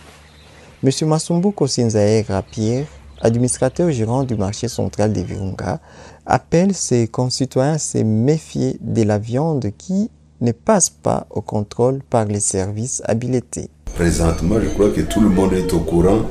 M. 0.84 0.90
Masumbuko 1.06 1.68
Sinzaera 1.68 2.42
Pierre, 2.42 2.86
administrateur 3.20 3.88
gérant 3.92 4.24
du 4.24 4.34
marché 4.34 4.66
central 4.66 5.12
de 5.12 5.20
Virunga, 5.20 5.78
appelle 6.26 6.74
ses 6.74 7.06
concitoyens 7.06 7.74
à 7.74 7.78
se 7.78 7.98
méfier 7.98 8.78
de 8.80 9.04
la 9.04 9.18
viande 9.18 9.70
qui 9.78 10.10
ne 10.40 10.50
passe 10.50 10.90
pas 10.90 11.28
au 11.30 11.40
contrôle 11.40 12.00
par 12.10 12.24
les 12.24 12.40
services 12.40 13.00
habilités. 13.04 13.70
Présentement, 13.94 14.56
je 14.60 14.70
crois 14.70 14.90
que 14.90 15.02
tout 15.02 15.20
le 15.20 15.28
monde 15.28 15.52
est 15.52 15.72
au 15.72 15.78
courant 15.78 16.22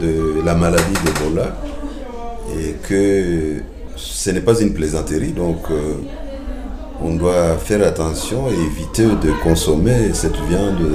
de 0.00 0.40
la 0.44 0.54
maladie 0.54 0.94
d'Ebola 1.04 1.56
et 2.56 2.74
que 2.88 3.62
ce 3.96 4.30
n'est 4.30 4.42
pas 4.42 4.60
une 4.60 4.74
plaisanterie. 4.74 5.32
Donc, 5.32 5.58
euh, 5.72 5.94
on 7.00 7.16
doit 7.16 7.56
faire 7.58 7.84
attention 7.84 8.48
et 8.48 8.54
éviter 8.54 9.06
de 9.06 9.32
consommer 9.42 10.14
cette 10.14 10.36
viande 10.48 10.86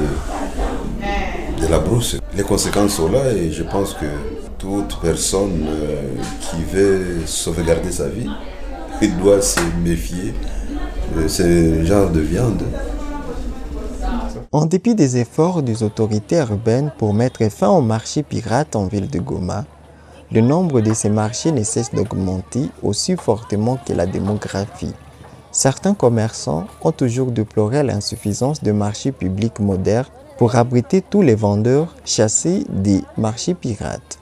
de 1.62 1.67
la 1.67 1.79
brousse. 1.79 2.17
Les 2.38 2.44
conséquences 2.44 2.98
sont 2.98 3.12
là 3.12 3.32
et 3.32 3.51
je 3.51 3.63
pense 3.63 3.96
que 3.96 4.06
toute 4.60 5.00
personne 5.01 5.65
euh, 5.67 6.03
qui 6.39 6.63
veut 6.72 7.25
sauvegarder 7.25 7.91
sa 7.91 8.10
vie, 8.10 8.29
doit 9.20 9.41
se 9.41 9.60
méfier 9.84 10.36
de 11.15 11.27
ce 11.27 11.84
genre 11.84 12.12
de 12.12 12.20
viande. 12.20 12.62
En 14.51 14.65
dépit 14.65 14.94
des 14.94 15.17
efforts 15.17 15.63
des 15.63 15.82
autorités 15.82 16.38
urbaines 16.38 16.91
pour 17.00 17.15
mettre 17.15 17.50
fin 17.50 17.70
au 17.70 17.82
marché 17.82 18.22
pirate 18.22 18.75
en 18.75 18.86
ville 18.86 19.10
de 19.10 19.17
Goma, 19.17 19.65
le 20.32 20.41
nombre 20.41 20.82
de 20.82 20.94
ces 20.94 21.10
marchés 21.10 21.51
ne 21.51 21.63
cesse 21.63 21.91
d'augmenter 21.91 22.70
aussi 22.84 23.15
fortement 23.15 23.79
que 23.84 23.94
la 23.94 24.06
démographie. 24.06 24.94
Certains 25.51 25.96
commerçants 25.96 26.67
ont 26.84 26.91
toujours 26.91 27.32
déploré 27.32 27.82
l'insuffisance 27.82 28.62
de 28.62 28.72
marchés 28.72 29.12
publics 29.12 29.60
modernes 29.60 30.06
pour 30.38 30.56
abriter 30.56 31.01
tous 31.01 31.22
les 31.22 31.36
vendeurs 31.36 31.96
chassés 32.06 32.63
des 32.70 33.01
marchés 33.17 33.53
pirates. 33.56 34.20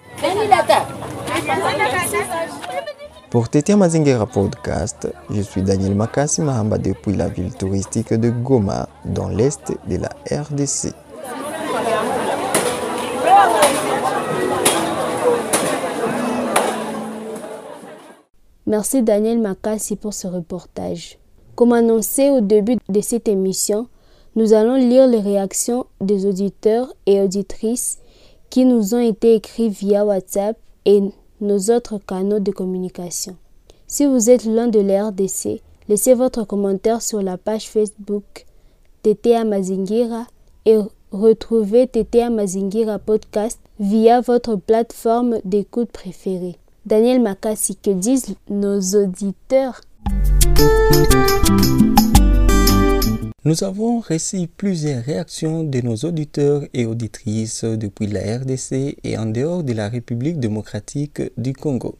Pour 3.29 3.49
Tété 3.49 3.75
Mazingera 3.75 4.25
Podcast, 4.25 5.11
je 5.29 5.41
suis 5.41 5.61
Daniel 5.61 5.93
Makassi 5.93 6.41
Mahamba 6.41 6.77
depuis 6.77 7.13
la 7.13 7.27
ville 7.27 7.53
touristique 7.53 8.13
de 8.13 8.29
Goma, 8.29 8.87
dans 9.03 9.27
l'est 9.27 9.73
de 9.89 9.97
la 9.97 10.09
RDC. 10.31 10.93
Merci 18.67 19.03
Daniel 19.03 19.39
Makassi 19.39 19.95
pour 19.95 20.13
ce 20.13 20.27
reportage. 20.27 21.19
Comme 21.55 21.73
annoncé 21.73 22.29
au 22.29 22.41
début 22.41 22.77
de 22.89 23.01
cette 23.01 23.27
émission, 23.27 23.87
nous 24.35 24.53
allons 24.53 24.75
lire 24.75 25.07
les 25.07 25.19
réactions 25.19 25.85
des 26.01 26.25
auditeurs 26.25 26.93
et 27.05 27.21
auditrices 27.21 27.99
qui 28.49 28.65
nous 28.65 28.93
ont 28.93 28.99
été 28.99 29.35
écrits 29.35 29.69
via 29.69 30.05
WhatsApp 30.05 30.57
et 30.85 31.01
nos 31.41 31.59
autres 31.71 31.97
canaux 31.97 32.39
de 32.39 32.51
communication. 32.51 33.37
Si 33.87 34.05
vous 34.05 34.29
êtes 34.29 34.45
loin 34.45 34.67
de 34.67 34.79
la 34.79 35.07
RDC, 35.07 35.61
laissez 35.87 36.13
votre 36.13 36.43
commentaire 36.43 37.01
sur 37.01 37.21
la 37.21 37.37
page 37.37 37.69
Facebook 37.69 38.45
TTA 39.03 39.45
Mazingira 39.45 40.25
et 40.65 40.77
retrouvez 41.11 41.87
TTA 41.87 42.29
Mazingira 42.29 42.99
Podcast 42.99 43.59
via 43.79 44.21
votre 44.21 44.55
plateforme 44.55 45.39
d'écoute 45.45 45.91
préférée. 45.91 46.55
Daniel 46.85 47.21
Makassi, 47.21 47.77
que 47.77 47.91
disent 47.91 48.35
nos 48.49 48.79
auditeurs? 48.95 49.81
Nous 53.47 53.63
avons 53.63 53.99
reçu 53.99 54.47
plusieurs 54.47 55.03
réactions 55.03 55.63
de 55.63 55.79
nos 55.79 55.97
auditeurs 55.97 56.63
et 56.73 56.87
auditrices 56.87 57.63
depuis 57.63 58.07
la 58.07 58.39
RDC 58.39 58.97
et 59.03 59.17
en 59.19 59.27
dehors 59.27 59.63
de 59.63 59.71
la 59.71 59.87
République 59.87 60.39
démocratique 60.39 61.21
du 61.37 61.53
Congo. 61.53 61.99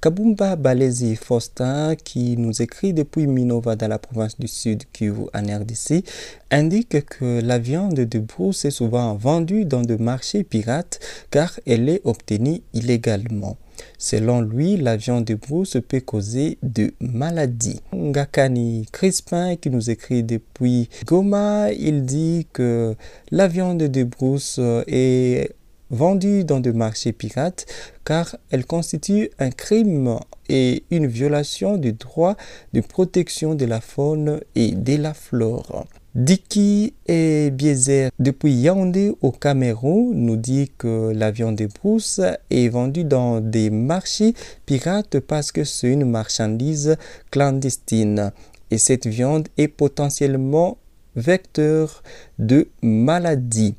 Kabumba 0.00 0.56
Balezi 0.56 1.16
Faustin, 1.16 1.94
qui 1.96 2.36
nous 2.36 2.60
écrit 2.60 2.92
depuis 2.92 3.26
Minova 3.26 3.76
dans 3.76 3.88
la 3.88 3.98
province 3.98 4.38
du 4.38 4.46
Sud 4.46 4.84
Kivu 4.92 5.26
en 5.34 5.42
RDC, 5.42 6.04
indique 6.50 7.04
que 7.06 7.40
la 7.40 7.58
viande 7.58 7.94
de 7.94 8.18
brousse 8.18 8.64
est 8.64 8.70
souvent 8.70 9.14
vendue 9.14 9.64
dans 9.64 9.82
des 9.82 9.96
marchés 9.96 10.44
pirates 10.44 11.00
car 11.30 11.58
elle 11.66 11.88
est 11.88 12.02
obtenue 12.04 12.60
illégalement. 12.74 13.56
Selon 13.98 14.40
lui, 14.40 14.76
la 14.76 14.96
viande 14.96 15.24
de 15.24 15.34
brousse 15.34 15.76
peut 15.88 16.00
causer 16.00 16.58
de 16.62 16.92
maladies. 17.00 17.80
Ngakani 17.94 18.86
Crispin, 18.92 19.56
qui 19.56 19.70
nous 19.70 19.90
écrit 19.90 20.22
depuis 20.22 20.88
Goma, 21.06 21.72
il 21.72 22.04
dit 22.04 22.46
que 22.52 22.94
la 23.30 23.48
viande 23.48 23.82
de 23.82 24.04
brousse 24.04 24.60
est 24.86 25.54
vendue 25.90 26.44
dans 26.44 26.60
des 26.60 26.72
marchés 26.72 27.12
pirates 27.12 27.66
car 28.04 28.36
elle 28.50 28.66
constitue 28.66 29.30
un 29.38 29.50
crime 29.50 30.18
et 30.48 30.84
une 30.90 31.06
violation 31.06 31.76
du 31.76 31.92
droit 31.92 32.36
de 32.72 32.80
protection 32.80 33.54
de 33.54 33.64
la 33.64 33.80
faune 33.80 34.40
et 34.54 34.72
de 34.72 34.96
la 34.96 35.14
flore. 35.14 35.86
Diki 36.14 36.94
et 37.06 37.50
Biezer 37.50 38.10
depuis 38.18 38.54
Yaoundé 38.54 39.12
au 39.20 39.32
Cameroun 39.32 40.12
nous 40.14 40.36
dit 40.36 40.70
que 40.78 41.12
la 41.14 41.30
viande 41.30 41.56
de 41.56 41.66
brousse 41.66 42.22
est 42.48 42.68
vendue 42.68 43.04
dans 43.04 43.40
des 43.42 43.68
marchés 43.68 44.34
pirates 44.64 45.20
parce 45.20 45.52
que 45.52 45.64
c'est 45.64 45.92
une 45.92 46.08
marchandise 46.08 46.96
clandestine 47.30 48.32
et 48.70 48.78
cette 48.78 49.06
viande 49.06 49.48
est 49.58 49.68
potentiellement 49.68 50.78
vecteurs 51.16 52.02
de 52.38 52.68
maladies. 52.82 53.74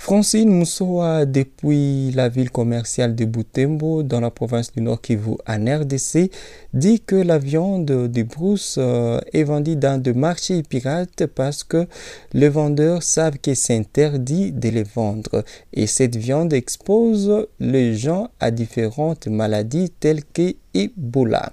Francine 0.00 0.48
Moussoa, 0.48 1.26
depuis 1.26 2.12
la 2.12 2.28
ville 2.28 2.50
commerciale 2.50 3.16
de 3.16 3.24
Butembo, 3.24 4.04
dans 4.04 4.20
la 4.20 4.30
province 4.30 4.72
du 4.72 4.80
Nord 4.80 5.02
Kivu, 5.02 5.32
en 5.46 5.66
RDC, 5.66 6.30
dit 6.72 7.00
que 7.00 7.16
la 7.16 7.36
viande 7.38 7.84
de 7.84 8.22
brousse 8.22 8.76
euh, 8.78 9.20
est 9.32 9.42
vendue 9.42 9.74
dans 9.74 10.00
des 10.00 10.14
marchés 10.14 10.62
pirates 10.62 11.26
parce 11.26 11.64
que 11.64 11.86
les 12.32 12.48
vendeurs 12.48 13.02
savent 13.02 13.38
que 13.38 13.54
c'est 13.54 13.76
interdit 13.76 14.52
de 14.52 14.68
les 14.68 14.84
vendre. 14.84 15.44
Et 15.74 15.88
cette 15.88 16.16
viande 16.16 16.52
expose 16.52 17.48
les 17.58 17.96
gens 17.96 18.30
à 18.38 18.52
différentes 18.52 19.26
maladies 19.26 19.90
telles 19.90 20.24
que 20.24 20.54
Ebola. 20.74 21.52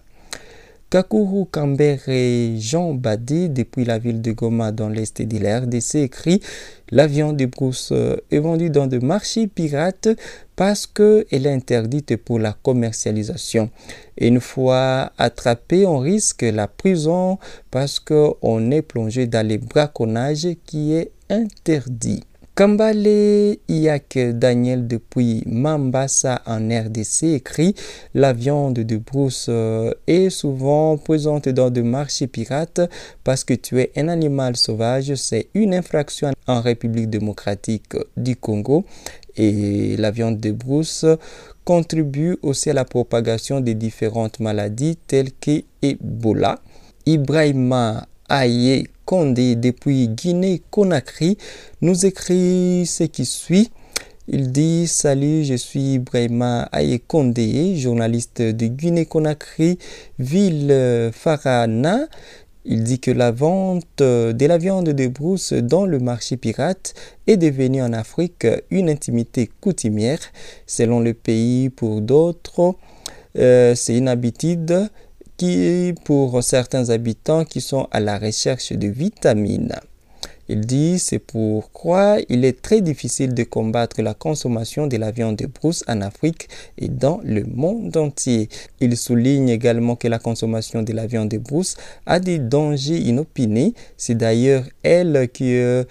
Kakuru 0.95 1.43
et 2.07 2.55
Jean 2.57 2.93
Badi, 2.93 3.49
depuis 3.49 3.83
la 3.83 3.99
ville 3.99 4.21
de 4.21 4.31
Goma 4.31 4.71
dans 4.71 4.87
l'est 4.87 5.21
de 5.21 5.43
la 5.43 5.59
RDC, 5.59 5.95
écrit 5.95 6.39
La 6.89 7.05
viande 7.05 7.35
de 7.35 7.47
brousse 7.47 7.89
euh, 7.91 8.15
est 8.31 8.39
vendue 8.39 8.69
dans 8.69 8.87
des 8.87 8.99
marchés 9.01 9.47
pirates 9.47 10.07
parce 10.55 10.87
qu'elle 10.87 11.25
est 11.47 11.51
interdite 11.51 12.15
pour 12.15 12.39
la 12.39 12.53
commercialisation. 12.53 13.69
une 14.17 14.39
fois 14.39 15.11
attrapé, 15.17 15.85
on 15.85 15.97
risque 15.97 16.43
la 16.43 16.69
prison 16.69 17.39
parce 17.71 17.99
qu'on 17.99 18.71
est 18.71 18.81
plongé 18.81 19.27
dans 19.27 19.45
le 19.45 19.57
braconnage 19.57 20.47
qui 20.65 20.93
est 20.93 21.11
interdit. 21.29 22.23
Kambale 22.55 23.57
Iyak 23.67 24.17
Daniel 24.39 24.87
depuis 24.87 25.43
Mambasa 25.45 26.41
en 26.45 26.69
RDC 26.69 27.23
écrit 27.23 27.75
La 28.13 28.31
viande 28.31 28.75
de 28.79 28.95
brousse 28.95 29.47
euh, 29.49 29.91
est 30.07 30.29
souvent 30.29 30.95
présente 30.95 31.49
dans 31.49 31.69
des 31.69 31.83
marchés 31.83 32.27
pirates 32.27 32.79
parce 33.25 33.43
que 33.43 33.53
tu 33.55 33.81
es 33.81 33.91
un 33.97 34.07
animal 34.07 34.55
sauvage. 34.55 35.13
C'est 35.15 35.49
une 35.53 35.73
infraction 35.73 36.31
en 36.47 36.61
République 36.61 37.09
démocratique 37.09 37.91
du 38.15 38.37
Congo 38.37 38.85
et 39.35 39.97
la 39.97 40.11
viande 40.11 40.39
de 40.39 40.51
brousse 40.53 41.05
contribue 41.65 42.37
aussi 42.41 42.69
à 42.69 42.73
la 42.73 42.85
propagation 42.85 43.59
de 43.59 43.73
différentes 43.73 44.39
maladies 44.39 44.95
telles 45.07 45.33
que 45.33 45.61
Ebola. 45.81 46.61
Ibrahima 47.05 48.07
Aye 48.29 48.87
Condé 49.05 49.55
depuis 49.55 50.07
Guinée-Conakry 50.07 51.37
nous 51.81 52.07
écrit 52.07 52.85
ce 52.87 53.03
qui 53.03 53.25
suit. 53.25 53.69
Il 54.27 54.51
dit 54.51 54.87
Salut, 54.87 55.43
je 55.45 55.53
suis 55.53 55.93
Ibrahima 55.93 56.67
Aye 56.73 56.99
Condé, 56.99 57.77
journaliste 57.77 58.41
de 58.41 58.65
Guinée-Conakry, 58.65 59.77
ville 60.17 61.11
Farana. 61.13 62.07
Il 62.65 62.83
dit 62.83 62.99
que 62.99 63.11
la 63.11 63.29
vente 63.29 63.99
de 63.99 64.45
la 64.47 64.57
viande 64.57 64.89
de 64.89 65.07
brousse 65.07 65.53
dans 65.53 65.85
le 65.85 65.99
marché 65.99 66.35
pirate 66.35 66.95
est 67.27 67.37
devenue 67.37 67.83
en 67.83 67.93
Afrique 67.93 68.47
une 68.71 68.89
intimité 68.89 69.51
coutumière. 69.61 70.19
Selon 70.65 70.99
le 70.99 71.13
pays, 71.13 71.69
pour 71.69 72.01
d'autres, 72.01 72.75
euh, 73.37 73.75
c'est 73.75 73.95
une 73.95 74.07
habitude 74.07 74.89
qui, 75.37 75.93
pour 76.03 76.43
certains 76.43 76.89
habitants 76.89 77.45
qui 77.45 77.61
sont 77.61 77.87
à 77.91 77.99
la 77.99 78.17
recherche 78.17 78.71
de 78.73 78.87
vitamines. 78.87 79.75
Il 80.47 80.61
dit 80.61 80.99
c'est 80.99 81.17
pourquoi 81.17 82.17
il 82.29 82.45
est 82.45 82.61
très 82.61 82.81
difficile 82.81 83.33
de 83.33 83.43
combattre 83.43 84.01
la 84.03 84.13
consommation 84.13 84.85
de 84.85 84.95
la 84.97 85.09
viande 85.09 85.37
de 85.37 85.47
brousse 85.47 85.83
en 85.87 86.01
Afrique 86.01 86.49
et 86.77 86.87
dans 86.87 87.19
le 87.23 87.43
monde 87.45 87.97
entier. 87.97 88.49
Il 88.79 88.95
souligne 88.95 89.49
également 89.49 89.95
que 89.95 90.07
la 90.07 90.19
consommation 90.19 90.83
de 90.83 90.93
la 90.93 91.07
viande 91.07 91.29
de 91.29 91.39
brousse 91.39 91.77
a 92.05 92.19
des 92.19 92.37
dangers 92.37 92.99
inopinés. 92.99 93.73
C'est 93.97 94.15
d'ailleurs 94.15 94.65
elle 94.83 95.29
qui 95.33 95.53
est 95.53 95.87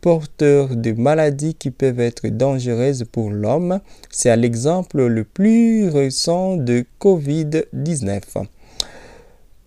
porteur 0.00 0.74
de 0.76 0.92
maladies 0.92 1.54
qui 1.54 1.70
peuvent 1.70 2.00
être 2.00 2.26
dangereuses 2.28 3.04
pour 3.12 3.30
l'homme. 3.30 3.80
C'est 4.10 4.30
à 4.30 4.36
l'exemple 4.36 5.04
le 5.04 5.24
plus 5.24 5.90
récent 5.90 6.56
de 6.56 6.86
Covid-19. 7.00 8.46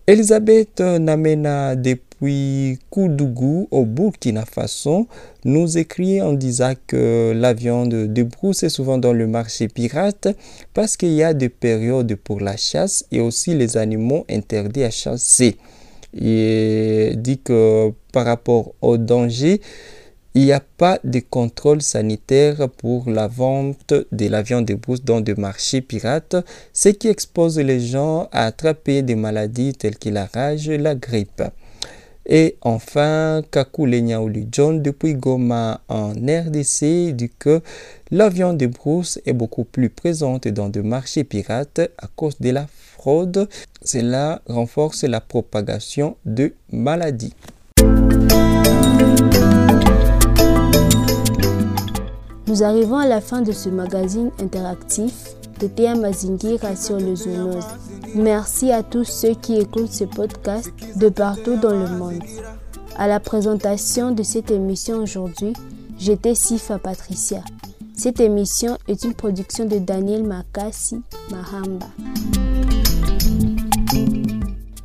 Elisabeth 0.06 0.80
Namena 0.80 1.76
depuis 1.76 2.78
Koudougou 2.90 3.68
au 3.70 3.86
Burkina 3.86 4.44
Faso 4.44 5.08
nous 5.46 5.78
écrit 5.78 6.20
en 6.20 6.34
disant 6.34 6.74
que 6.86 7.32
la 7.34 7.54
viande 7.54 8.12
de 8.12 8.22
brousse 8.22 8.64
est 8.64 8.68
souvent 8.68 8.98
dans 8.98 9.14
le 9.14 9.26
marché 9.26 9.66
pirate 9.66 10.28
parce 10.74 10.98
qu'il 10.98 11.12
y 11.12 11.22
a 11.22 11.32
des 11.32 11.48
périodes 11.48 12.16
pour 12.16 12.40
la 12.40 12.58
chasse 12.58 13.06
et 13.12 13.22
aussi 13.22 13.54
les 13.54 13.78
animaux 13.78 14.26
interdits 14.28 14.84
à 14.84 14.90
chasser. 14.90 15.56
Il 16.12 17.14
dit 17.22 17.38
que 17.38 17.90
par 18.12 18.26
rapport 18.26 18.74
au 18.82 18.98
danger, 18.98 19.62
il 20.34 20.44
n'y 20.44 20.52
a 20.52 20.60
pas 20.60 20.98
de 21.04 21.20
contrôle 21.20 21.80
sanitaire 21.80 22.68
pour 22.68 23.08
la 23.08 23.28
vente 23.28 23.94
de 24.10 24.26
la 24.28 24.42
viande 24.42 24.66
de 24.66 24.74
brousse 24.74 25.04
dans 25.04 25.20
des 25.20 25.36
marchés 25.36 25.80
pirates, 25.80 26.36
ce 26.72 26.88
qui 26.88 27.06
expose 27.06 27.58
les 27.58 27.80
gens 27.80 28.28
à 28.32 28.46
attraper 28.46 29.02
des 29.02 29.14
maladies 29.14 29.74
telles 29.74 29.96
que 29.96 30.08
la 30.08 30.26
rage 30.26 30.68
et 30.68 30.78
la 30.78 30.96
grippe. 30.96 31.42
Et 32.26 32.56
enfin, 32.62 33.42
Kaku 33.50 33.86
Lenyaouli 33.86 34.48
John 34.50 34.82
depuis 34.82 35.14
Goma 35.14 35.82
en 35.88 36.12
RDC 36.12 37.12
dit 37.12 37.30
que 37.38 37.60
la 38.10 38.28
viande 38.28 38.56
de 38.56 38.66
brousse 38.66 39.20
est 39.26 39.34
beaucoup 39.34 39.64
plus 39.64 39.90
présente 39.90 40.48
dans 40.48 40.70
des 40.70 40.82
marchés 40.82 41.24
pirates 41.24 41.80
à 41.98 42.08
cause 42.16 42.38
de 42.40 42.50
la 42.50 42.66
fraude. 42.66 43.48
Cela 43.84 44.40
renforce 44.46 45.04
la 45.04 45.20
propagation 45.20 46.16
de 46.24 46.54
maladies. 46.72 47.34
Nous 52.54 52.62
arrivons 52.62 52.98
à 52.98 53.08
la 53.08 53.20
fin 53.20 53.42
de 53.42 53.50
ce 53.50 53.68
magazine 53.68 54.30
interactif 54.38 55.34
de 55.58 55.66
Théa 55.66 55.96
Mazingira 55.96 56.76
sur 56.76 57.00
le 57.00 57.16
zoonose. 57.16 57.66
Merci 58.14 58.70
à 58.70 58.84
tous 58.84 59.02
ceux 59.02 59.34
qui 59.34 59.56
écoutent 59.56 59.90
ce 59.90 60.04
podcast 60.04 60.70
de 60.94 61.08
partout 61.08 61.56
dans 61.56 61.72
le 61.72 61.88
monde. 61.88 62.22
À 62.96 63.08
la 63.08 63.18
présentation 63.18 64.12
de 64.12 64.22
cette 64.22 64.52
émission 64.52 64.98
aujourd'hui, 64.98 65.52
j'étais 65.98 66.36
Sifa 66.36 66.78
Patricia. 66.78 67.42
Cette 67.96 68.20
émission 68.20 68.78
est 68.86 69.02
une 69.02 69.14
production 69.14 69.64
de 69.64 69.78
Daniel 69.78 70.22
Makassi 70.22 71.02
Mahamba. 71.32 71.88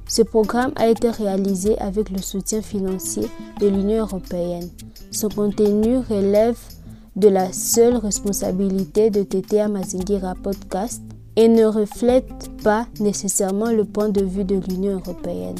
Ce 0.07 0.23
programme 0.23 0.71
a 0.75 0.87
été 0.87 1.11
réalisé 1.11 1.77
avec 1.77 2.09
le 2.09 2.19
soutien 2.19 2.63
financier 2.63 3.29
de 3.61 3.67
l'Union 3.67 3.99
européenne. 3.99 4.69
Son 5.11 5.29
contenu 5.29 5.97
relève 5.97 6.57
de 7.19 7.27
la 7.27 7.51
seule 7.51 7.97
responsabilité 7.97 9.09
de 9.09 9.23
TTA 9.23 9.67
Mazingira 9.67 10.35
Podcast 10.35 11.01
et 11.35 11.49
ne 11.49 11.65
reflète 11.65 12.49
pas 12.63 12.87
nécessairement 13.01 13.71
le 13.71 13.83
point 13.83 14.07
de 14.07 14.23
vue 14.23 14.45
de 14.45 14.55
l'Union 14.55 15.01
européenne. 15.05 15.57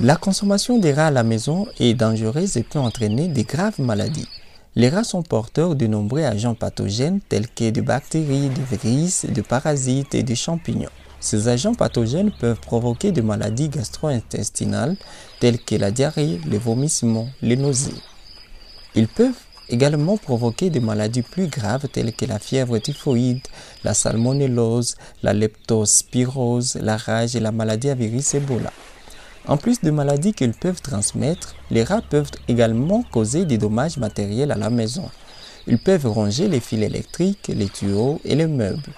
La 0.00 0.16
consommation 0.16 0.78
des 0.78 0.94
rats 0.94 1.08
à 1.08 1.10
la 1.10 1.24
maison 1.24 1.66
est 1.78 1.92
dangereuse 1.92 2.56
et 2.56 2.62
peut 2.62 2.78
entraîner 2.78 3.28
de 3.28 3.42
graves 3.42 3.80
maladies. 3.80 4.28
Les 4.76 4.88
rats 4.88 5.04
sont 5.04 5.22
porteurs 5.22 5.74
de 5.74 5.86
nombreux 5.86 6.22
agents 6.22 6.54
pathogènes 6.54 7.20
tels 7.28 7.48
que 7.48 7.68
de 7.68 7.82
bactéries, 7.82 8.48
de 8.48 8.76
virus, 8.76 9.26
de 9.26 9.42
parasites 9.42 10.14
et 10.14 10.22
de 10.22 10.34
champignons. 10.34 10.88
Ces 11.20 11.48
agents 11.48 11.74
pathogènes 11.74 12.30
peuvent 12.30 12.60
provoquer 12.60 13.10
des 13.12 13.22
maladies 13.22 13.68
gastro-intestinales 13.68 14.96
telles 15.40 15.58
que 15.58 15.74
la 15.74 15.90
diarrhée, 15.90 16.40
les 16.46 16.58
vomissements, 16.58 17.28
les 17.42 17.56
nausées. 17.56 18.02
Ils 18.94 19.08
peuvent 19.08 19.34
également 19.68 20.16
provoquer 20.16 20.70
des 20.70 20.80
maladies 20.80 21.22
plus 21.22 21.48
graves 21.48 21.88
telles 21.88 22.12
que 22.12 22.24
la 22.24 22.38
fièvre 22.38 22.78
typhoïde, 22.78 23.40
la 23.84 23.94
salmonellose, 23.94 24.96
la 25.22 25.32
leptospirose, 25.32 26.76
la 26.76 26.96
rage 26.96 27.34
et 27.34 27.40
la 27.40 27.52
maladie 27.52 27.90
à 27.90 27.96
Ebola. 27.96 28.72
En 29.48 29.56
plus 29.56 29.80
de 29.80 29.90
maladies 29.90 30.32
qu'ils 30.32 30.54
peuvent 30.54 30.82
transmettre, 30.82 31.54
les 31.70 31.84
rats 31.84 32.02
peuvent 32.02 32.30
également 32.48 33.02
causer 33.02 33.44
des 33.44 33.58
dommages 33.58 33.96
matériels 33.96 34.50
à 34.50 34.56
la 34.56 34.70
maison. 34.70 35.08
Ils 35.68 35.78
peuvent 35.78 36.06
ronger 36.06 36.48
les 36.48 36.60
fils 36.60 36.82
électriques, 36.82 37.48
les 37.48 37.68
tuyaux 37.68 38.20
et 38.24 38.34
les 38.34 38.46
meubles. 38.46 38.92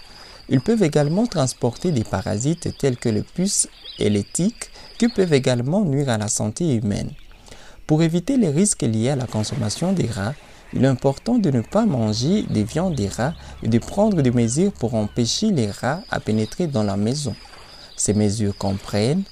Ils 0.48 0.60
peuvent 0.60 0.82
également 0.82 1.26
transporter 1.26 1.92
des 1.92 2.04
parasites 2.04 2.76
tels 2.78 2.96
que 2.96 3.08
le 3.08 3.22
puce 3.22 3.68
et 3.98 4.08
les 4.08 4.24
tiques 4.24 4.70
qui 4.98 5.08
peuvent 5.08 5.34
également 5.34 5.84
nuire 5.84 6.08
à 6.08 6.18
la 6.18 6.28
santé 6.28 6.74
humaine. 6.74 7.10
Pour 7.86 8.02
éviter 8.02 8.36
les 8.36 8.50
risques 8.50 8.82
liés 8.82 9.10
à 9.10 9.16
la 9.16 9.26
consommation 9.26 9.92
des 9.92 10.06
rats, 10.06 10.34
il 10.74 10.84
est 10.84 10.88
important 10.88 11.38
de 11.38 11.50
ne 11.50 11.62
pas 11.62 11.86
manger 11.86 12.42
des 12.42 12.64
viandes 12.64 12.94
des 12.94 13.08
rats 13.08 13.34
et 13.62 13.68
de 13.68 13.78
prendre 13.78 14.20
des 14.20 14.30
mesures 14.30 14.72
pour 14.72 14.94
empêcher 14.94 15.50
les 15.50 15.70
rats 15.70 16.02
à 16.10 16.20
pénétrer 16.20 16.66
dans 16.66 16.82
la 16.82 16.96
maison. 16.96 17.34
Ces 17.96 18.14
mesures 18.14 18.56
comprennent 18.56 19.24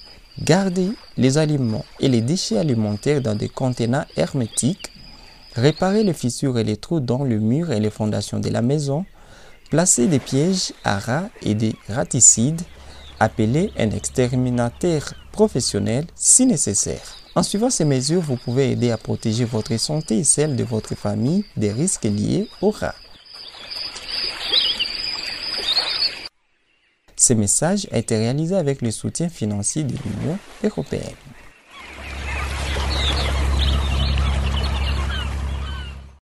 garder 0.42 0.90
les 1.16 1.38
aliments 1.38 1.84
et 2.00 2.08
les 2.08 2.20
déchets 2.20 2.58
alimentaires 2.58 3.20
dans 3.20 3.34
des 3.34 3.48
contenants 3.48 4.04
hermétiques, 4.16 4.90
réparer 5.54 6.04
les 6.04 6.12
fissures 6.12 6.58
et 6.58 6.64
les 6.64 6.76
trous 6.76 7.00
dans 7.00 7.24
le 7.24 7.38
mur 7.38 7.72
et 7.72 7.80
les 7.80 7.90
fondations 7.90 8.40
de 8.40 8.50
la 8.50 8.62
maison, 8.62 9.04
Placez 9.70 10.06
des 10.06 10.20
pièges 10.20 10.72
à 10.84 10.98
rats 10.98 11.28
et 11.42 11.54
des 11.54 11.74
raticides. 11.88 12.62
Appelez 13.18 13.72
un 13.76 13.90
exterminateur 13.90 15.14
professionnel 15.32 16.06
si 16.14 16.46
nécessaire. 16.46 17.16
En 17.34 17.42
suivant 17.42 17.68
ces 17.68 17.84
mesures, 17.84 18.20
vous 18.20 18.36
pouvez 18.36 18.70
aider 18.70 18.92
à 18.92 18.96
protéger 18.96 19.44
votre 19.44 19.76
santé 19.76 20.18
et 20.18 20.24
celle 20.24 20.54
de 20.54 20.62
votre 20.62 20.94
famille 20.94 21.44
des 21.56 21.72
risques 21.72 22.04
liés 22.04 22.48
aux 22.62 22.70
rats. 22.70 22.94
Ces 27.16 27.34
messages 27.34 27.88
a 27.90 27.98
été 27.98 28.16
réalisé 28.16 28.54
avec 28.54 28.82
le 28.82 28.92
soutien 28.92 29.28
financier 29.28 29.82
de 29.82 29.94
l'Union 29.94 30.38
européenne. 30.62 31.16